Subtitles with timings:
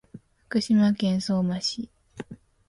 [0.49, 1.91] 福島県相馬市